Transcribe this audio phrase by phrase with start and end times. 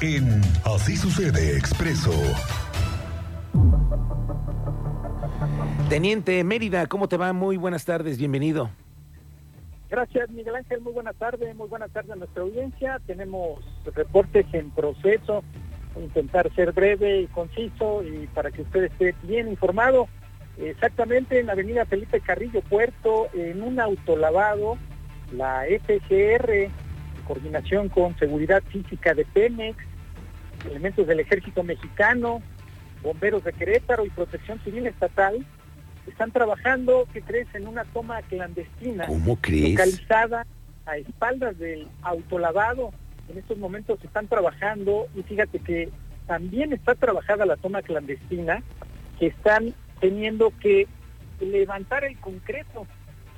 [0.00, 2.12] en Así sucede expreso.
[5.88, 7.32] Teniente Mérida, ¿cómo te va?
[7.32, 8.70] Muy buenas tardes, bienvenido.
[9.90, 10.80] Gracias, Miguel Ángel.
[10.82, 11.56] Muy buenas tardes.
[11.56, 13.00] Muy buenas tardes a nuestra audiencia.
[13.06, 13.60] Tenemos
[13.94, 15.42] reportes en proceso.
[15.94, 20.08] Voy a intentar ser breve y conciso y para que usted esté bien informado.
[20.58, 24.76] Exactamente en la avenida Felipe Carrillo Puerto, en un autolavado,
[25.32, 26.72] la FGR, en
[27.26, 29.78] coordinación con Seguridad Física de Pemex,
[30.66, 32.42] elementos del Ejército Mexicano,
[33.02, 35.44] bomberos de Querétaro y Protección Civil Estatal,
[36.06, 39.06] están trabajando, ¿qué crees?, en una toma clandestina.
[39.06, 39.72] ¿Cómo crees?
[39.72, 40.46] Localizada
[40.86, 42.92] a espaldas del autolavado.
[43.28, 45.90] En estos momentos están trabajando y fíjate que
[46.26, 48.62] también está trabajada la toma clandestina,
[49.18, 50.86] que están teniendo que
[51.40, 52.86] levantar el concreto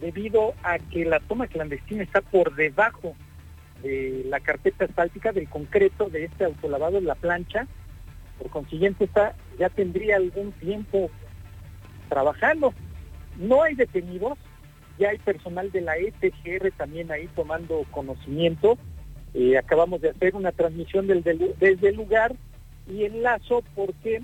[0.00, 3.14] debido a que la toma clandestina está por debajo
[3.82, 7.66] de la carpeta asfáltica del concreto de este autolavado en la plancha.
[8.38, 11.10] Por consiguiente, está, ya tendría algún tiempo
[12.08, 12.72] trabajando.
[13.38, 14.38] No hay detenidos,
[14.98, 18.78] ya hay personal de la ETGR también ahí tomando conocimiento.
[19.34, 22.34] Eh, acabamos de hacer una transmisión desde el lugar
[22.88, 24.22] y enlazo porque,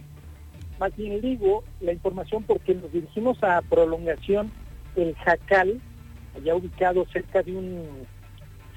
[0.79, 4.53] más bien digo la información porque nos dirigimos a prolongación
[4.97, 5.81] El Jacal,
[6.37, 8.07] allá ubicado cerca de un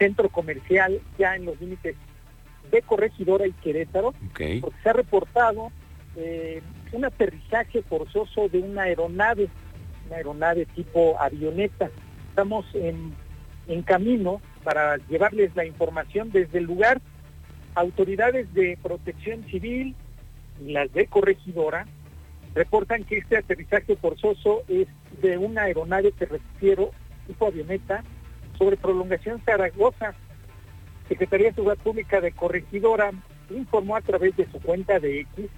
[0.03, 1.95] centro comercial ya en los límites
[2.71, 4.59] de Corregidora y Querétaro, Okay.
[4.59, 5.71] porque se ha reportado
[6.17, 9.47] eh, un aterrizaje forzoso de una aeronave,
[10.07, 11.89] una aeronave tipo avioneta.
[12.29, 13.13] Estamos en,
[13.67, 16.99] en camino para llevarles la información desde el lugar.
[17.75, 19.95] Autoridades de protección civil
[20.63, 21.87] y las de corregidora
[22.53, 24.87] reportan que este aterrizaje forzoso es
[25.21, 26.91] de una aeronave que refiero
[27.27, 28.03] tipo avioneta
[28.57, 30.13] sobre prolongación Zaragoza.
[31.07, 33.11] Secretaría de Seguridad Pública de Corregidora
[33.49, 35.49] informó a través de su cuenta de X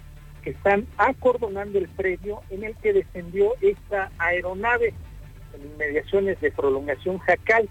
[0.42, 4.94] que están acordonando el predio en el que descendió esta aeronave
[5.54, 7.68] en inmediaciones de prolongación Jacal.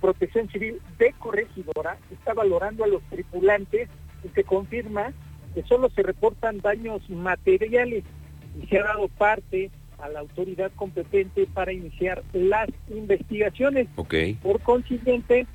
[0.00, 3.88] Protección Civil de Corregidora está valorando a los tripulantes
[4.22, 5.12] y se confirma
[5.54, 8.04] que solo se reportan daños materiales
[8.60, 13.88] y se ha dado parte a la autoridad competente para iniciar las investigaciones.
[13.96, 14.14] Ok.
[14.42, 15.46] Por consiguiente,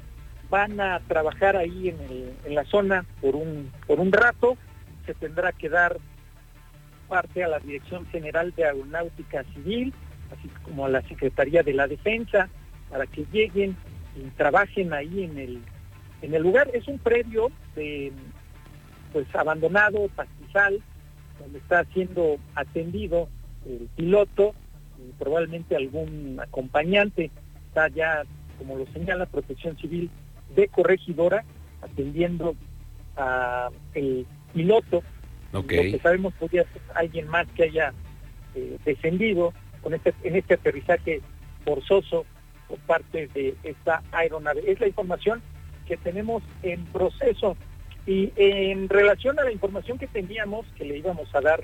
[0.50, 4.58] van a trabajar ahí en, el- en la zona por un, por un rato.
[5.06, 5.98] Se tendrá que dar
[7.08, 9.94] parte a la Dirección General de Aeronáutica Civil,
[10.32, 12.50] así como a la Secretaría de la Defensa,
[12.90, 13.76] para que lleguen
[14.16, 15.60] y trabajen ahí en el,
[16.22, 16.70] en el lugar.
[16.74, 18.12] Es un predio de,
[19.12, 20.82] pues abandonado, pastizal,
[21.40, 23.28] donde está siendo atendido
[23.66, 24.54] el piloto
[24.98, 27.32] y probablemente algún acompañante.
[27.68, 28.24] Está ya,
[28.58, 30.10] como lo señala Protección Civil
[30.56, 31.44] de Corregidora,
[31.82, 32.56] atendiendo
[33.18, 35.04] a el piloto.
[35.54, 35.72] Ok.
[35.72, 37.94] Lo que sabemos podría ser alguien más que haya
[38.56, 41.22] eh, descendido con este, en este aterrizaje
[41.66, 42.26] forzoso
[42.68, 44.64] por parte de esta aeronave.
[44.66, 45.42] Es la información
[45.88, 47.58] que tenemos en proceso.
[48.06, 51.64] Y en relación a la información que teníamos, que le íbamos a dar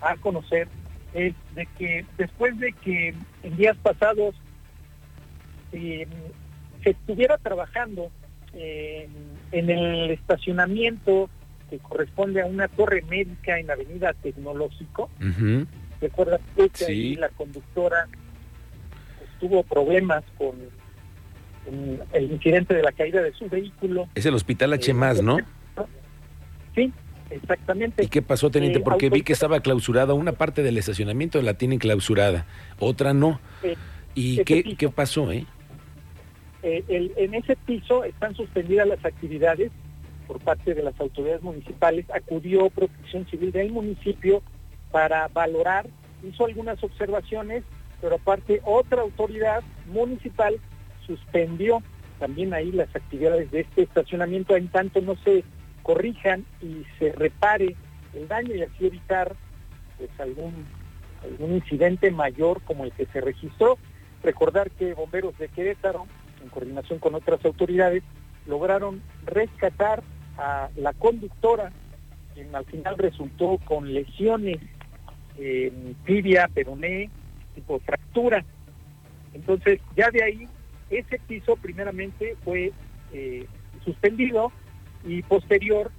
[0.00, 0.68] a conocer,
[1.14, 4.34] es de que después de que en días pasados
[5.72, 6.06] eh,
[6.82, 8.10] se estuviera trabajando
[8.54, 9.08] eh,
[9.52, 11.28] en el estacionamiento
[11.70, 15.10] que corresponde a una torre médica en Avenida Tecnológico,
[16.00, 17.16] recuerda usted que Sí.
[17.16, 18.06] la conductora
[19.18, 20.52] pues, tuvo problemas con,
[21.64, 24.08] con el incidente de la caída de su vehículo.
[24.14, 25.38] Es el hospital H Eh, ¿no?
[26.74, 26.92] Sí,
[27.30, 28.04] exactamente.
[28.04, 28.78] ¿Y qué pasó, teniente?
[28.78, 30.14] Eh, Porque vi que estaba clausurada.
[30.14, 32.46] Una parte del estacionamiento la tienen clausurada,
[32.78, 33.40] otra no.
[33.62, 33.76] Eh,
[34.14, 34.76] ¿Y qué, piso.
[34.78, 35.44] qué pasó, eh?
[36.62, 39.70] Eh, el- en ese piso están suspendidas las actividades
[40.26, 42.04] por parte de las autoridades municipales.
[42.12, 44.42] Acudió Protección Civil del municipio
[44.90, 45.86] para valorar,
[46.28, 47.62] hizo algunas observaciones,
[48.00, 49.62] pero aparte otra autoridad
[49.92, 50.56] municipal
[51.06, 51.82] suspendió
[52.18, 55.44] también ahí las actividades de este estacionamiento en tanto no se
[55.88, 57.74] corrijan y se repare
[58.12, 59.34] el daño y así evitar
[59.96, 60.66] pues algún
[61.24, 63.78] algún incidente mayor como el que se registró.
[64.22, 66.06] Recordar que bomberos de Querétaro,
[66.42, 68.02] en coordinación con otras autoridades,
[68.44, 70.02] lograron rescatar
[70.36, 71.72] a la conductora,
[72.34, 74.58] quien al final resultó con lesiones
[75.38, 77.08] en tibia, peroné,
[77.54, 78.44] tipo fractura.
[79.32, 80.48] Entonces, ya de ahí,
[80.90, 82.72] ese piso primeramente fue
[83.14, 83.46] eh,
[83.86, 84.52] suspendido
[85.04, 85.90] y posterior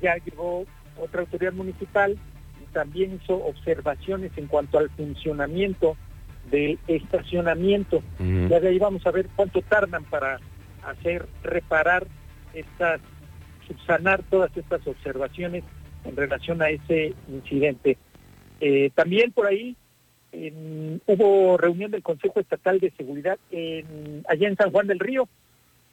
[0.00, 0.64] ya llegó
[1.00, 2.16] otra autoridad municipal
[2.62, 5.96] y también hizo observaciones en cuanto al funcionamiento
[6.50, 8.02] del estacionamiento.
[8.18, 10.38] Ya de ahí vamos a ver cuánto tardan para
[10.84, 12.06] hacer reparar
[12.52, 13.00] estas
[13.66, 15.64] subsanar todas estas observaciones
[16.04, 17.96] en relación a ese incidente.
[18.60, 19.76] Eh, también por ahí
[21.06, 25.28] hubo reunión del Consejo Estatal de Seguridad en, allá en San Juan del Río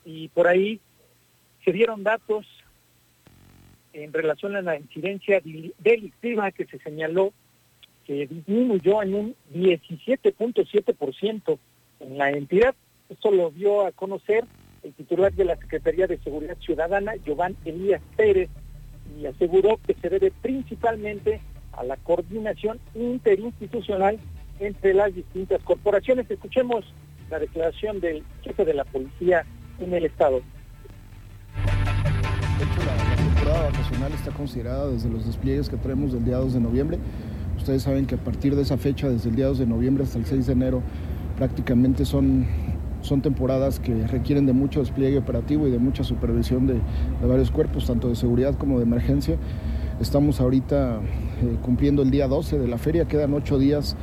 [0.04, 0.80] y por ahí
[1.63, 2.46] se dieron datos
[3.94, 5.42] en relación a la incidencia
[5.80, 7.34] delictiva que se señaló
[8.06, 11.60] que disminuyó en un 17.7%
[12.00, 12.74] en la entidad.
[13.10, 14.46] Esto lo dio a conocer
[14.84, 18.50] el titular de la Secretaría de Seguridad Ciudadana, Giovanni Elías Pérez,
[19.19, 21.42] y aseguró que se debe principalmente
[21.74, 24.19] a la coordinación interinstitucional
[24.60, 26.30] entre las distintas corporaciones.
[26.30, 26.86] Escuchemos
[27.30, 29.46] la declaración del jefe de la policía
[29.80, 30.42] en el estado.
[32.62, 36.54] De hecho, la, temporada vacacional está considerada desde los despliegues que traemos del día 2
[36.54, 37.00] de noviembre.
[37.58, 40.19] Ustedes saben que a partir de esa fecha, desde el día 2 de noviembre hasta
[40.19, 40.84] el 6 de enero,
[41.38, 42.46] prácticamente son,
[43.02, 47.50] son temporadas que requieren de mucho despliegue operativo y de mucha supervisión de, de varios
[47.50, 49.38] cuerpos, tanto de seguridad como de emergencia.
[50.00, 51.00] Estamos ahorita
[51.42, 53.96] eh, cumpliendo el día 12 de la feria, quedan ocho días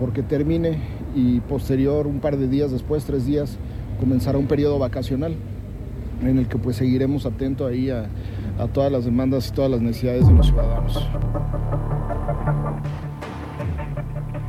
[0.00, 0.80] porque termine
[1.14, 3.56] y posterior, un par de días después, tres días,
[4.00, 5.36] comenzará un periodo vacacional
[6.22, 8.06] en el que pues seguiremos atentos ahí a,
[8.58, 11.08] a todas las demandas y todas las necesidades de los ciudadanos.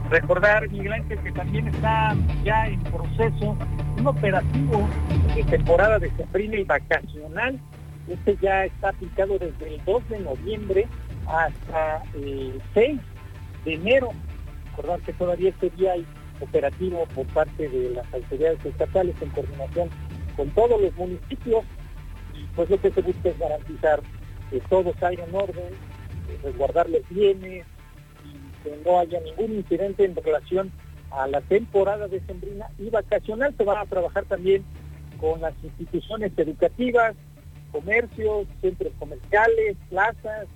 [0.10, 3.56] Recordar, Miguel Ángel, que también está ya en proceso
[3.98, 4.90] un operativo
[5.34, 7.58] de temporada de sembrina y vacacional.
[8.10, 10.88] Este ya está aplicado desde el 2 de noviembre
[11.28, 13.00] hasta el 6
[13.64, 14.10] de enero.
[14.72, 16.06] Recordar que todavía este día hay
[16.42, 19.90] operativo por parte de las autoridades estatales en coordinación
[20.36, 21.64] con todos los municipios
[22.56, 24.02] pues lo que se busca es garantizar
[24.50, 25.74] que todo salga en orden,
[26.44, 27.66] resguardar los bienes
[28.26, 30.72] y que no haya ningún incidente en relación
[31.12, 33.54] a la temporada de sembrina y vacacional.
[33.58, 34.64] Se van a trabajar también
[35.20, 37.16] con las instituciones educativas,
[37.72, 40.48] comercios, centros comerciales, plazas,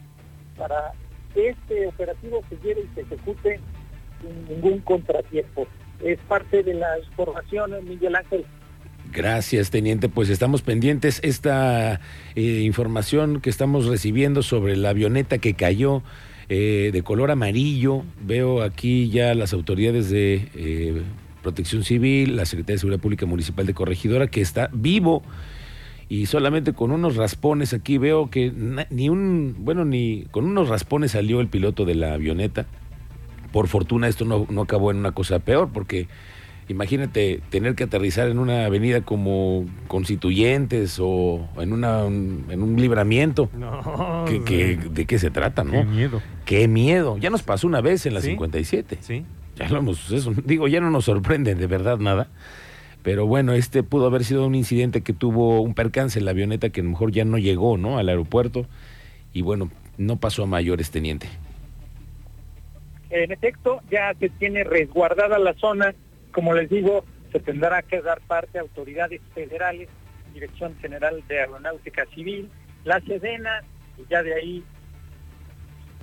[0.58, 0.94] para
[1.36, 3.60] este operativo se lleve y se ejecute
[4.22, 5.68] sin ningún contratiempo.
[6.04, 8.46] Es parte de la información, Miguel Ángel.
[9.16, 10.10] Gracias, teniente.
[10.10, 11.22] Pues estamos pendientes.
[11.24, 12.02] Esta
[12.36, 16.04] eh, información que estamos recibiendo sobre la avioneta que cayó
[16.50, 18.04] eh, de color amarillo.
[18.22, 21.02] Veo aquí ya las autoridades de eh,
[21.42, 25.24] Protección Civil, la Secretaría de Seguridad Pública Municipal de Corregidora, que está vivo
[26.10, 28.52] y solamente con unos raspones aquí veo que
[28.90, 32.66] ni un, bueno, ni con unos raspones salió el piloto de la avioneta.
[33.54, 36.10] Por fortuna esto no, no acabó en una cosa peor, porque
[36.68, 43.50] imagínate tener que aterrizar en una avenida como Constituyentes o en, una, en un libramiento.
[43.54, 45.72] No, ¿De qué se trata, no?
[45.72, 46.22] Qué miedo.
[46.46, 47.18] Qué miedo.
[47.18, 48.98] Ya nos pasó una vez en la 57.
[49.02, 49.26] Sí.
[49.56, 52.28] Ya lo hemos, eso, digo, ya no nos sorprende de verdad nada.
[53.04, 56.72] Pero bueno, este pudo haber sido un incidente que tuvo un percance en la avioneta
[56.72, 58.00] que a lo mejor ya no llegó, ¿no?
[58.00, 58.66] Al aeropuerto.
[59.32, 61.28] Y bueno, no pasó a mayores, teniente.
[63.12, 65.94] En efecto, ya se tiene resguardada la zona.
[66.36, 69.88] Como les digo, se tendrá que dar parte a autoridades federales,
[70.34, 72.50] Dirección General de Aeronáutica Civil,
[72.84, 73.64] la Sedena,
[73.98, 74.64] y ya de ahí,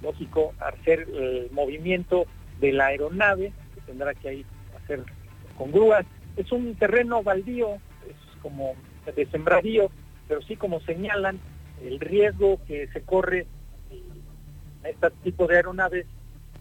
[0.00, 2.25] lógico, hacer el movimiento
[2.61, 4.46] de la aeronave, se tendrá que ahí
[4.82, 5.02] hacer
[5.58, 6.06] con grúas.
[6.38, 7.75] Es un terreno baldío,
[8.08, 8.75] es como
[9.14, 9.90] de sembradío,
[10.29, 11.38] pero sí como señalan,
[11.82, 13.46] el riesgo que se corre
[14.82, 16.06] a este tipo de aeronaves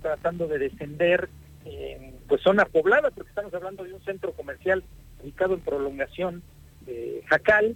[0.01, 1.29] tratando de descender
[1.63, 4.85] en pues zona poblada, porque estamos hablando de un centro comercial
[5.21, 6.41] ubicado en prolongación
[6.85, 7.75] de Jacal,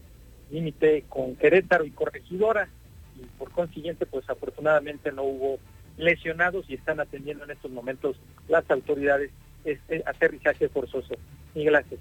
[0.50, 2.70] límite con Querétaro y Corregidora,
[3.18, 5.60] y por consiguiente, pues afortunadamente no hubo
[5.98, 8.16] lesionados y están atendiendo en estos momentos
[8.48, 9.30] las autoridades
[9.66, 11.16] este aterrizaje forzoso.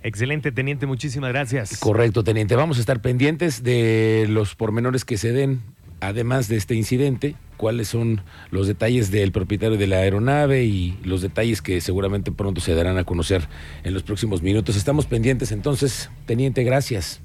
[0.05, 1.81] Excelente, teniente, muchísimas gracias.
[1.81, 2.55] Correcto, teniente.
[2.55, 5.61] Vamos a estar pendientes de los pormenores que se den,
[6.07, 11.23] además de este incidente, cuáles son los detalles del propietario de la aeronave y los
[11.23, 13.49] detalles que seguramente pronto se darán a conocer
[13.85, 14.77] en los próximos minutos.
[14.77, 17.21] Estamos pendientes entonces, teniente, gracias.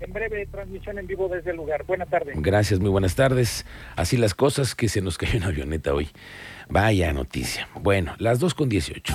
[0.00, 1.84] En breve, transmisión en vivo desde el lugar.
[1.84, 2.34] Buenas tardes.
[2.40, 3.64] Gracias, muy buenas tardes.
[3.94, 6.08] Así las cosas que se nos cayó una avioneta hoy.
[6.68, 7.68] Vaya noticia.
[7.80, 9.14] Bueno, las dos con 18.